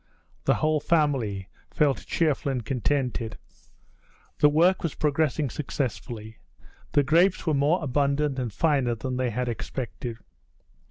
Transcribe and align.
The 0.45 0.55
whole 0.55 0.79
family 0.79 1.47
felt 1.69 2.07
cheerful 2.07 2.51
and 2.51 2.65
contented. 2.65 3.37
The 4.39 4.49
work 4.49 4.81
was 4.81 4.95
progressing 4.95 5.51
successfully. 5.51 6.39
The 6.93 7.03
grapes 7.03 7.45
were 7.45 7.53
more 7.53 7.83
abundant 7.83 8.39
and 8.39 8.51
finer 8.51 8.95
than 8.95 9.17
they 9.17 9.29
had 9.29 9.47
expected. 9.47 10.17